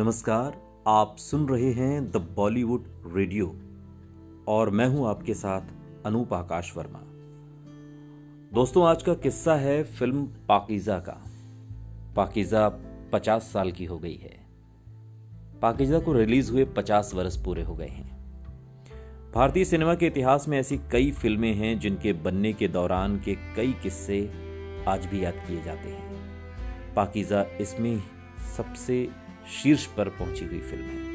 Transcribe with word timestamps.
नमस्कार, 0.00 0.52
आप 0.86 1.16
सुन 1.18 1.48
रहे 1.48 1.72
हैं 1.72 2.10
द 2.10 2.16
बॉलीवुड 2.16 2.84
रेडियो 3.06 3.46
और 4.48 4.70
मैं 4.70 4.86
हूँ 4.86 5.08
आपके 5.08 5.34
साथ 5.34 5.60
अनूप 6.06 6.32
आकाश 6.34 6.72
वर्मा। 6.76 7.00
दोस्तों, 8.54 8.86
आज 8.86 9.02
का 9.02 9.14
किस्सा 9.14 9.54
है 9.54 9.84
फ़िल्म 9.84 10.26
पाकिजा 10.48 10.98
का। 10.98 11.24
पाकिजा 12.16 12.68
पचास 13.12 13.42
साल 13.42 13.72
की 13.72 13.84
हो 13.84 13.98
गई 13.98 14.16
है। 14.16 14.46
पाकिजा 15.62 15.98
को 15.98 16.12
रिलीज़ 16.12 16.52
हुए 16.52 16.64
पचास 16.64 17.14
वर्ष 17.14 17.44
पूरे 17.44 17.62
हो 17.62 17.74
गए 17.74 17.88
हैं। 17.88 18.10
भारतीय 19.34 19.64
सिनेमा 19.64 19.94
के 19.94 20.06
इतिहास 20.06 20.48
में 20.48 20.58
ऐसी 20.58 20.78
कई 20.92 21.10
फ़िल्में 21.10 21.54
हैं 21.54 21.78
जिनके 21.78 22.12
बनने 22.12 22.52
के 22.52 22.68
दौरान 22.68 23.18
के 23.18 23.34
कई 23.34 23.72
किस्से 23.72 24.26
आज 24.88 25.06
भी 25.06 25.24
याद 25.24 25.34
किए 25.34 25.62
जाते 25.62 25.88
हैं। 25.88 26.94
पाकिजा 26.94 27.42
इसमें 27.42 28.02
सबसे 28.56 29.08
शीर्ष 29.50 29.86
पर 29.86 30.08
पहुँची 30.08 30.44
हुई 30.44 30.58
फ़िल्म 30.58 30.84
है। 30.84 31.10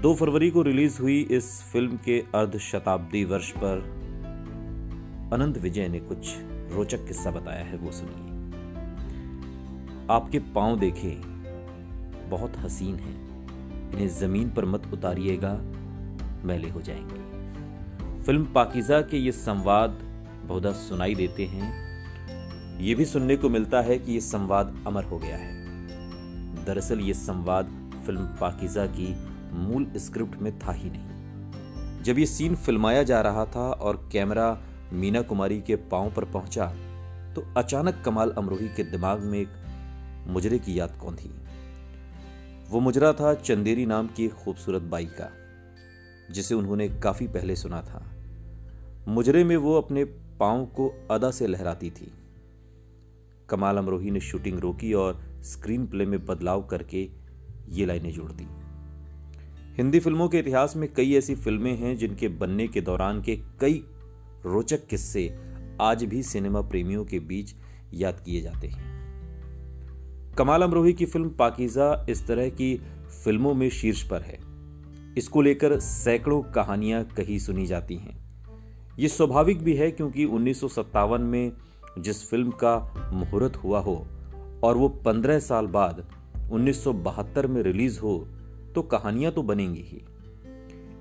दो 0.00 0.14
फरवरी 0.14 0.50
को 0.50 0.62
रिलीज़ 0.62 1.02
हुई 1.02 1.20
इस 1.30 1.62
फ़िल्म 1.62 1.96
के 1.96 2.24
अर्ध 2.34 2.58
शताब्दी 2.58 3.24
वर्ष 3.24 3.50
पर 3.50 3.96
अनंत 5.32 5.58
विजय 5.58 5.88
ने 5.88 6.00
कुछ 6.00 6.34
रोचक 6.72 7.06
किस्सा 7.06 7.30
बताया 7.30 7.64
है, 7.64 7.76
वो 7.76 7.92
सुनिए। 7.92 8.26
आपके 10.10 10.38
पाँव 10.38 10.78
देखे, 10.78 11.10
बहुत 12.28 12.58
हसीन 12.58 12.96
हैं। 12.96 13.26
इन्हें 13.92 14.08
ज़मीन 14.08 14.50
पर 14.50 14.64
मत 14.64 14.92
उतारिएगा, 14.92 15.60
मैले 16.44 16.68
हो 16.68 16.82
जाएँगे। 16.82 17.26
फ़िल्म 18.22 18.44
पाकिजा 18.44 19.00
के 19.00 19.16
ये 19.16 19.32
संवाद 19.32 19.90
बहुधा 20.44 20.72
सुनाई 20.72 21.14
देते 21.14 21.46
हैं। 21.46 21.86
ये 22.80 22.94
भी 22.94 23.04
सुनने 23.04 23.36
को 23.36 23.48
मिलता 23.48 23.80
है 23.80 23.98
कि 23.98 24.12
ये 24.12 24.20
संवाद 24.20 24.84
अमर 24.86 25.04
हो 25.04 25.18
गया 25.18 25.36
है। 25.36 25.55
दरअसल 26.66 27.00
ये 27.00 27.14
संवाद 27.14 27.66
फ़िल्म 28.06 28.24
पाकिजा 28.40 28.86
की 28.86 29.14
मूल 29.52 29.86
स्क्रिप्ट 29.96 30.40
में 30.42 30.58
था 30.58 30.72
ही 30.72 30.90
नहीं। 30.92 32.02
जब 32.02 32.18
ये 32.18 32.26
सीन 32.26 32.54
फिल्माया 32.56 33.02
जा 33.02 33.20
रहा 33.20 33.44
था 33.46 33.70
और 33.72 34.08
कैमरा 34.12 34.58
मीना 34.92 35.22
कुमारी 35.22 35.60
के 35.60 35.76
पाँव 35.76 36.12
पर 36.14 36.24
पहुँचा 36.24 36.66
तो 37.34 37.44
अचानक 37.56 38.02
कमाल 38.04 38.30
अमरोही 38.30 38.68
के 38.68 38.82
दिमाग 38.82 39.20
में 39.20 39.38
एक 39.38 39.48
मुजरे 40.26 40.58
की 40.58 40.78
याद 40.78 40.96
कौन 41.00 41.16
थी 41.16 41.30
वो 42.70 42.80
मुजरा 42.80 43.12
था 43.12 43.32
चंदेरी 43.34 43.86
नाम 43.86 44.06
की 44.06 44.28
खूबसूरत 44.28 44.82
बाई 44.82 45.04
का, 45.04 45.28
जिसे 46.30 46.54
उन्होंने 46.54 46.88
काफ़ी 46.88 47.26
पहले 47.28 47.56
सुना 47.56 47.80
था। 47.82 48.02
मुजरे 49.08 49.44
में 49.44 49.56
वो 49.56 49.74
अपने 49.74 50.04
पाँव 50.40 50.64
को 50.66 50.88
अदा 51.10 51.30
से 51.30 51.46
लहराती 51.46 51.90
थी। 51.90 52.12
कमाल 53.48 53.76
अमरोही 53.76 54.10
ने 54.10 54.20
शूटिंग 54.20 54.58
रोकी 54.58 54.92
और 54.92 55.22
स्क्रीन 55.42 55.86
प्ले 55.86 56.06
में 56.06 56.26
बदलाव 56.26 56.62
करके 56.62 57.08
ये 57.68 57.86
लाइनें 57.86 58.12
जोड़ 58.12 58.32
दी। 58.32 58.46
हिंदी 59.76 60.00
फ़िल्मों 60.00 60.28
के 60.28 60.38
इतिहास 60.38 60.76
में 60.76 60.92
कई 60.92 61.14
ऐसी 61.14 61.34
फ़िल्में 61.34 61.76
हैं 61.76 61.96
जिनके 61.96 62.28
बनने 62.28 62.68
के 62.68 62.80
दौरान 62.80 63.22
के 63.22 63.36
कई 63.60 63.84
रोचक 64.44 64.86
किस्से 64.86 65.38
आज 65.80 66.04
भी 66.04 66.22
सिनेमा 66.22 66.60
प्रेमियों 66.60 67.04
के 67.04 67.18
बीच 67.20 67.54
याद 67.94 68.20
किए 68.20 68.40
जाते 68.40 68.66
हैं। 68.66 68.96
कमाल 70.38 70.62
अमरोही 70.62 70.92
की 70.92 71.06
फ़िल्म 71.06 71.28
पाकिजा 71.28 72.06
इस 72.10 72.26
तरह 72.26 72.48
की 72.48 72.80
फ़िल्मों 73.24 73.54
में 73.54 73.70
शीर्ष 73.70 74.02
पर 74.02 74.22
है। 74.22 74.38
इसको 75.18 75.42
लेकर 75.42 75.80
सैकड़ों 75.80 76.42
कहानियाँ 76.42 77.04
कही 77.04 77.38
सुनी 77.38 77.66
जाती 77.66 77.96
हैं। 77.96 78.26
ये 78.98 79.08
स्वाभाविक 79.08 79.62
भी 79.62 79.74
है 79.74 79.90
क्योंकि 79.90 80.24
उन्नीस 80.24 80.60
सौ 80.60 80.68
सत्तावन 80.68 81.20
में 81.20 81.52
जिस 81.98 82.30
फ़िल्म 82.30 82.50
का 82.50 82.94
मुहूर्त 83.12 83.56
हुआ 83.56 83.80
हो 83.80 84.06
और 84.64 84.76
वो 84.76 84.88
पंद्रह 84.88 85.38
साल 85.38 85.66
बाद 85.66 86.04
1972 86.52 87.46
में 87.46 87.62
रिलीज़ 87.62 88.00
हो 88.00 88.28
तो 88.74 88.82
कहानियाँ 88.82 89.32
तो 89.32 89.42
बनेंगी 89.42 89.80
ही। 89.80 90.02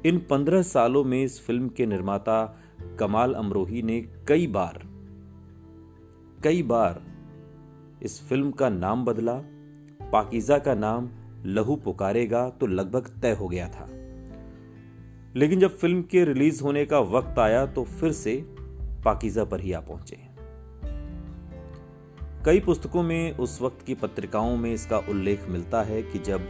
इन 0.10 0.20
पंद्रह 0.30 0.62
सालों 0.62 1.04
में 1.04 1.24
इस 1.24 1.42
फ़िल्म 1.46 1.70
के 1.70 1.86
निर्माता 1.86 2.60
कमाल 3.00 3.34
अमरोही 3.34 3.82
ने 3.82 4.02
कई 4.02 4.48
बार 4.48 4.84
कई 6.44 6.64
बार 6.64 7.02
इस 8.04 8.28
फ़िल्म 8.30 8.52
का 8.52 8.70
नाम 8.70 9.06
बदला, 9.06 9.42
पाकिजा 10.12 10.58
का 10.58 10.74
नाम 10.74 11.10
लहू 11.46 11.76
पुकारेगा 11.76 12.50
तो 12.50 12.68
लगभग 12.68 13.08
तय 13.22 13.32
हो 13.32 13.48
गया 13.48 13.68
था। 13.68 13.88
लेकिन 15.36 15.60
जब 15.60 15.78
फ़िल्म 15.78 16.02
के 16.02 16.26
रिलीज़ 16.26 16.64
होने 16.64 16.86
का 16.86 17.00
वक्त 17.00 17.40
आया 17.40 17.66
तो 17.66 17.84
फिर 17.84 18.12
से 18.12 18.46
पाकिजा 19.06 19.44
पर 19.44 19.60
ही 19.60 19.74
आ 19.74 19.80
पहुँचे। 19.80 20.25
कई 22.46 22.60
पुस्तकों 22.60 23.04
में 23.04 23.38
उस 23.38 23.62
वक्त 23.62 23.86
की 23.86 23.94
पत्रिकाओं 23.94 24.58
में 24.58 24.74
इसका 24.74 24.98
उल्लेख 24.98 25.48
मिलता 25.50 25.84
है 25.84 26.04
कि 26.04 26.20
जब 26.20 26.42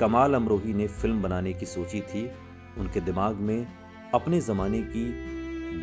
कमाल 0.00 0.34
अमरोही 0.34 0.74
ने 0.74 0.86
फ़िल्म 0.86 1.22
बनाने 1.22 1.52
की 1.52 1.66
सोची 1.66 2.00
थी, 2.00 2.30
उनके 2.78 3.00
दिमाग 3.00 3.34
में 3.34 3.66
अपने 4.14 4.40
जमाने 4.40 4.82
की 4.82 5.04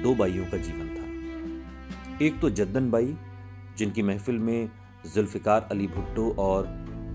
दो 0.01 0.15
बाइयों 0.15 0.45
का 0.45 0.57
जीवन 0.57 0.87
था। 0.87 2.25
एक 2.25 2.39
तो 2.39 2.49
जद्दन 2.49 2.91
बाई, 2.91 3.17
जिनकी 3.77 4.01
महफिल 4.01 4.35
में 4.35 4.69
जुल्फिकार 5.15 5.67
अली 5.71 5.87
भुट्टो 5.87 6.35
और 6.39 6.65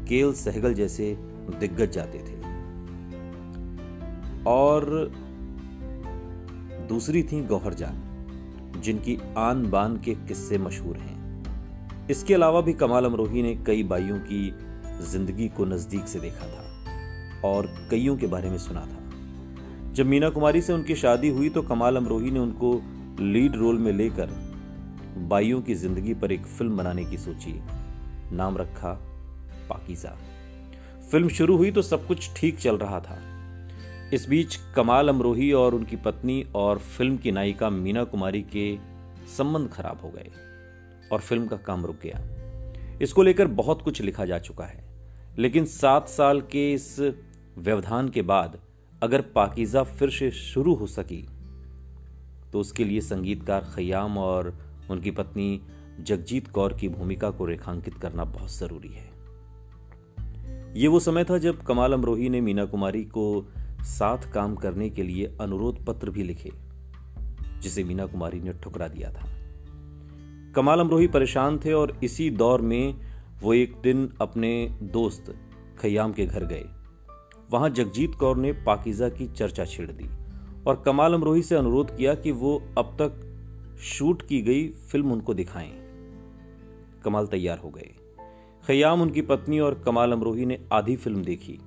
केल 0.08 0.32
सहगल 0.32 0.74
जैसे 0.74 1.16
दिग्गज 1.60 1.90
जाते 1.90 2.18
थे। 2.18 2.40
और 4.46 5.10
दूसरी 6.88 7.22
थी 7.22 7.44
गौहर 7.44 7.74
जान, 7.74 8.02
जिनकी 8.76 9.18
आन 9.38 9.70
बान 9.70 9.96
के 9.96 10.14
किस्से 10.14 10.58
मशहूर 10.58 10.96
हैं। 10.96 11.19
इसके 12.10 12.34
अलावा 12.34 12.60
भी 12.60 12.72
कमाल 12.72 13.04
अमरोही 13.04 13.42
ने 13.42 13.54
कई 13.66 13.82
बाइयों 13.82 14.18
की 14.18 14.54
ज़िंदगी 15.02 15.48
को 15.48 15.64
नज़दीक 15.64 16.06
से 16.08 16.20
देखा 16.20 16.46
था 16.46 17.48
और 17.48 17.66
कईयों 17.90 18.16
के 18.16 18.26
बारे 18.26 18.50
में 18.50 18.58
सुना 18.58 18.80
था। 18.80 19.92
जब 19.92 20.06
मीना 20.06 20.28
कुमारी 20.30 20.60
से 20.60 20.72
उनकी 20.72 20.94
शादी 20.94 21.28
हुई 21.28 21.48
तो 21.50 21.62
कमाल 21.62 21.96
अमरोही 21.96 22.30
ने 22.30 22.40
उनको 22.40 22.72
लीड 23.22 23.56
रोल 23.56 23.78
में 23.78 23.92
लेकर 23.92 24.30
बाइयों 25.28 25.60
की 25.62 25.74
ज़िंदगी 25.74 26.14
पर 26.14 26.32
एक 26.32 26.46
फ़िल्म 26.46 26.76
बनाने 26.76 27.04
की 27.04 27.18
सोची, 27.18 27.54
नाम 28.32 28.56
रखा 28.56 28.92
पाकिजा। 29.70 30.16
फ़िल्म 31.10 31.28
शुरू 31.28 31.56
हुई 31.56 31.70
तो 31.70 31.82
सब 31.82 32.06
कुछ 32.06 32.30
ठीक 32.36 32.58
चल 32.58 32.76
रहा 32.76 33.00
था। 33.00 33.18
इस 34.14 34.28
बीच 34.28 34.58
कमाल 34.76 35.08
अमरोही 35.08 35.50
और 35.52 35.74
उनकी 35.74 35.96
पत्नी 35.96 36.44
और 36.54 36.78
फ़िल्म 36.78 37.16
की 37.16 37.32
नायिका 37.32 37.70
मीना 37.70 38.04
कुमारी 38.04 38.42
के 38.42 38.76
संबंध 39.36 39.68
खराब 39.68 40.00
हो 40.04 40.10
गए। 40.10 40.30
और 41.12 41.20
फ़िल्म 41.20 41.46
का 41.46 41.56
काम 41.56 41.86
रुक 41.86 41.96
गया। 42.02 42.98
इसको 43.02 43.22
लेकर 43.22 43.46
बहुत 43.46 43.82
कुछ 43.82 44.00
लिखा 44.02 44.24
जा 44.24 44.38
चुका 44.38 44.64
है। 44.64 44.84
लेकिन 45.38 45.64
सात 45.64 46.08
साल 46.08 46.40
के 46.40 46.72
इस 46.72 46.98
व्यवधान 47.58 48.08
के 48.08 48.22
बाद 48.22 48.58
अगर 49.02 49.20
पाकिजा 49.20 49.82
फिर 49.82 50.10
से 50.10 50.30
शुरू 50.30 50.74
हो 50.74 50.86
सकी 50.86 51.28
तो 52.52 52.60
उसके 52.60 52.84
लिए 52.84 53.00
संगीतकार 53.00 53.66
खयाम 53.74 54.18
और 54.18 54.52
उनकी 54.90 55.10
पत्नी 55.10 55.60
जगजीत 56.00 56.48
कौर 56.48 56.74
की 56.74 56.88
भूमिका 56.88 57.30
को 57.30 57.44
रेखांकित 57.46 57.94
करना 57.94 58.24
बहुत 58.24 58.52
ज़रूरी 58.52 58.88
है। 58.88 59.08
ये 60.76 60.88
वो 60.88 61.00
समय 61.00 61.24
था 61.24 61.38
जब 61.38 61.62
कमाल 61.62 61.92
अमरोही 61.92 62.28
ने 62.28 62.40
मीना 62.40 62.64
कुमारी 62.64 63.04
को 63.04 63.52
साथ 63.80 64.30
काम 64.32 64.54
करने 64.56 64.90
के 64.90 65.02
लिए 65.02 65.36
अनुरोध 65.40 65.84
पत्र 65.86 66.10
भी 66.10 66.22
लिखे, 66.22 66.50
जिसे 67.60 67.84
मीना 67.84 68.06
कुमारी 68.06 68.40
ने 68.40 68.52
ठुकरा 68.52 68.88
दिया 68.88 69.12
था। 69.12 69.28
कमाल 70.56 70.80
अमरोही 70.80 71.06
परेशान 71.06 71.58
थे 71.58 71.72
और 71.72 72.00
इसी 72.04 72.30
दौर 72.30 72.60
में 72.60 72.94
वो 73.42 73.54
एक 73.54 73.76
दिन 73.82 74.12
अपने 74.20 74.78
दोस्त 74.82 75.34
खयाम 75.78 76.12
के 76.12 76.26
घर 76.26 76.44
गए। 76.44 76.64
वहाँ 77.50 77.70
जगजीत 77.70 78.14
कौर 78.14 78.36
ने 78.36 78.52
पाकिजा 78.52 79.08
की 79.08 79.26
चर्चा 79.26 79.64
छेड़ 79.64 79.90
दी 79.92 80.06
और 80.66 80.82
कमाल 80.86 81.14
अमरोही 81.14 81.42
से 81.42 81.54
अनुरोध 81.54 81.96
किया 81.96 82.14
कि 82.14 82.30
वो 82.30 82.62
अब 82.78 82.96
तक 83.00 83.26
शूट 83.82 84.22
की 84.22 84.42
गई 84.42 84.68
फ़िल्म 84.68 85.12
उनको 85.12 85.34
दिखाएँ। 85.34 85.72
कमाल 87.04 87.26
तैयार 87.26 87.58
हो 87.58 87.68
गए। 87.68 87.90
खयाम 88.66 89.02
उनकी 89.02 89.22
पत्नी 89.22 89.58
और 89.58 89.74
कमाल 89.74 90.12
अमरोही 90.12 90.46
ने 90.46 90.58
आधी 90.72 90.96
फ़िल्म 90.96 91.24
देखी। 91.24 91.58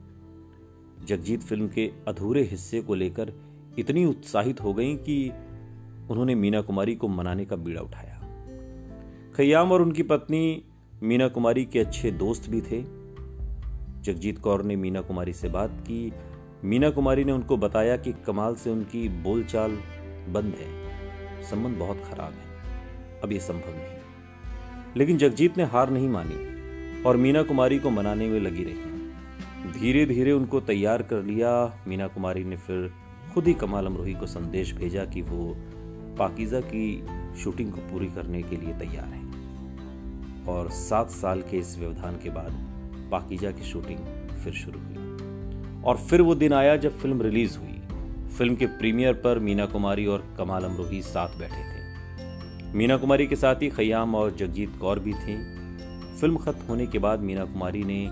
जगजीत 1.06 1.42
फ़िल्म 1.42 1.68
के 1.68 1.92
अधूरे 2.08 2.44
हिस्से 2.44 2.82
को 2.82 2.96
लेकर 2.96 3.34
इतनी 3.80 4.06
उत्साहित 4.06 4.62
हो 4.62 4.74
गई 4.74 4.96
कि 4.96 5.30
उन्होंने 6.12 6.36
मीना 6.36 6.62
कुमारी 6.62 6.96
को 6.96 7.08
मनाने 7.08 7.46
का 7.46 7.56
बीड़ा 7.56 7.82
उठाया। 7.82 8.23
खयाम 9.38 9.72
और 9.72 9.82
उनकी 9.82 10.04
पत्नी 10.04 10.64
मीना 11.04 11.28
कुमारी 11.28 11.66
के 11.66 11.80
अच्छे 11.80 12.12
दोस्त 12.12 12.50
भी 12.50 12.62
थे। 12.62 12.82
जगजीत 14.02 14.40
कौर 14.40 14.64
ने 14.64 14.76
मीना 14.76 15.02
कुमारी 15.02 15.34
से 15.34 15.50
बात 15.50 15.70
की। 15.82 16.14
मीना 16.64 16.90
कुमारी 16.90 17.24
ने 17.24 17.32
उनको 17.32 17.58
बताया 17.58 17.98
कि 17.98 18.14
कमाल 18.14 18.56
से 18.56 18.70
उनकी 18.70 19.10
बोलचाल 19.10 19.72
बंद 20.30 20.56
है। 20.60 20.84
संबंध 21.44 21.78
बहुत 21.78 21.98
खराब 21.98 22.34
है। 22.34 22.62
अब 23.24 23.32
यह 23.32 23.40
संभव 23.40 23.72
नहीं। 23.72 23.98
लेकिन 24.98 25.18
जगजीत 25.18 25.58
ने 25.58 25.64
हार 25.64 25.90
नहीं 25.90 26.10
मानी 26.10 26.54
और 27.04 27.18
मीना 27.18 27.42
कुमारी 27.42 27.80
को 27.80 27.90
मनाने 27.90 28.28
में 28.28 28.40
लगी 28.40 28.64
रही। 28.64 28.94
धीरे 29.72 30.06
धीरे 30.06 30.32
उनको 30.32 30.60
तैयार 30.60 31.02
कर 31.02 31.24
लिया। 31.24 31.84
मीना 31.88 32.08
कुमारी 32.08 32.44
ने 32.44 32.58
फिर 32.58 32.94
खुद 33.34 33.48
ही 33.48 33.54
कमाल 33.54 33.86
अमरोही 33.86 34.14
को 34.14 34.26
संदेश 34.26 34.74
भेजा 34.74 35.06
कि 35.06 35.22
वो 35.22 35.56
पाकिजा 36.18 36.60
की 36.60 37.06
शूटिंग 37.38 37.72
को 37.72 37.78
पूरी 37.78 38.06
करने 38.06 38.42
के 38.42 38.56
लिए 38.56 38.74
तैयार 38.74 39.06
हैं। 39.06 39.23
और 40.50 40.70
सात 40.70 41.10
साल 41.10 41.42
के 41.42 41.58
इस 41.58 41.80
व्यवधान 41.80 42.16
के 42.16 42.30
बाद 42.30 42.52
पाकिजा 43.12 43.52
की 43.52 43.64
शूटिंग 43.64 44.00
फिर 44.44 44.54
शुरू 44.54 44.80
हुई। 44.80 44.96
और 45.84 45.98
फिर 45.98 46.22
वो 46.22 46.36
दिन 46.36 46.54
आया 46.54 46.76
जब 46.76 47.00
फ़िल्म 47.00 47.22
रिलीज़ 47.22 47.58
हुई। 47.58 47.82
फ़िल्म 48.38 48.56
के 48.56 48.66
प्रीमियर 48.66 49.14
पर 49.14 49.40
मीना 49.40 49.66
कुमारी 49.66 50.06
और 50.06 50.36
कमाल 50.38 50.64
अमरोही 50.64 51.02
साथ 51.02 51.28
बैठे 51.40 51.64
थे। 51.64 52.74
मीना 52.74 52.98
कुमारी 52.98 53.28
के 53.28 53.36
साथ 53.36 53.56
ही 53.56 53.70
खयाम 53.70 54.16
और 54.16 54.36
जगजीत 54.36 54.78
कौर 54.82 55.00
भी 55.00 55.14
थी। 55.14 55.38
फ़िल्म 56.18 56.38
खत्म 56.38 56.66
होने 56.68 56.88
के 56.88 57.00
बाद 57.00 57.20
मीना 57.20 57.46
कुमारी 57.46 57.84
ने 57.84 58.10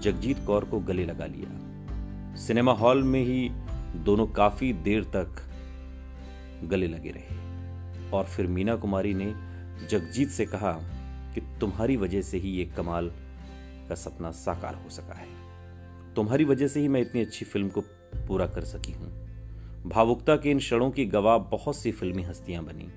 जगजीत 0.00 0.36
कौर 0.46 0.64
को 0.64 0.80
गले 0.80 1.04
लगा 1.04 1.26
लिया। 1.26 2.36
सिनेमा 2.36 2.72
हॉल 2.72 3.02
में 3.02 3.24
ही 3.24 3.48
दोनों 3.94 4.26
काफ़ी 4.26 4.72
देर 4.72 5.04
तक 5.04 5.28
गले 6.64 6.86
लगे 6.86 7.10
रहे। 7.10 7.36
और 8.10 8.24
फिर 8.24 8.46
मीना 8.46 8.76
कुमारी 8.76 9.14
ने 9.14 9.34
जगजीत 9.90 10.28
से 10.28 10.46
कहा 10.46 10.97
कि 11.34 11.40
तुम्हारी 11.40 11.96
वजह 11.96 12.22
से 12.22 12.38
ही 12.38 12.48
ये 12.48 12.64
कमाल 12.64 13.12
का 13.88 13.94
सपना 13.94 14.30
साकार 14.30 14.74
हो 14.74 14.90
सका 14.90 15.14
है। 15.14 15.28
तुम्हारी 16.14 16.44
वजह 16.44 16.68
से 16.68 16.80
ही 16.80 16.88
मैं 16.88 17.00
इतनी 17.00 17.20
अच्छी 17.20 17.44
फ़िल्म 17.44 17.68
को 17.68 17.80
पूरा 18.28 18.46
कर 18.46 18.64
सकी 18.64 18.92
हूँ। 18.92 19.28
भावुकता 19.86 20.36
के 20.36 20.50
इन 20.50 20.58
क्षणों 20.58 20.90
की 20.90 21.04
गवाह 21.04 21.38
बहुत 21.38 21.76
सी 21.76 21.92
फिल्मी 21.92 22.22
हस्तियाँ 22.22 22.64
बनी। 22.64 22.88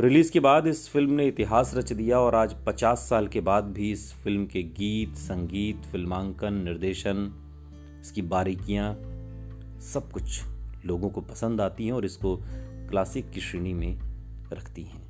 रिलीज़ 0.00 0.32
के 0.32 0.40
बाद 0.40 0.66
इस 0.66 0.88
फ़िल्म 0.88 1.10
ने 1.10 1.26
इतिहास 1.26 1.74
रच 1.74 1.92
दिया 1.92 2.18
और 2.18 2.34
आज 2.34 2.56
50 2.66 2.98
साल 2.98 3.28
के 3.28 3.40
बाद 3.40 3.64
भी 3.64 3.92
इस 3.92 4.14
फ़िल्म 4.14 4.46
के 4.46 4.62
गीत, 4.62 5.14
संगीत, 5.14 5.76
फिल्मांकन, 5.76 6.54
निर्देशन, 6.54 7.32
इसकी 8.02 8.22
बारीकियाँ, 8.22 8.94
सब 9.80 10.10
कुछ 10.12 10.42
लोगों 10.86 11.10
को 11.10 11.20
पसंद 11.20 11.60
आती 11.60 11.86
हैं 11.86 11.92
और 11.92 12.04
इसको 12.04 12.40
क्लासिक 12.90 13.30
की 13.30 13.40
श्रेणी 13.40 13.74
में 13.74 13.98
रखती 14.52 14.82
हैं। 14.82 15.02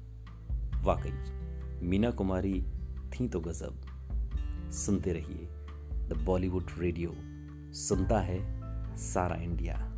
वाकई। 0.83 1.42
मीना 1.83 2.11
कुमारी 2.11 2.63
थी 3.13 3.29
तो 3.29 3.41
गजब। 3.41 3.81
सुनते 4.73 5.13
रहिए 5.13 5.49
द 6.09 6.23
बॉलीवुड 6.25 6.67
रेडियो। 6.79 7.13
सुनता 7.73 8.21
है 8.21 8.63
सारा 8.97 9.37
इंडिया। 9.37 9.92